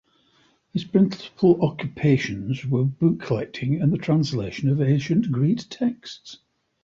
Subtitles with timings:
[0.73, 6.39] His principal occupations were book collecting and the translation of Ancient Greek texts.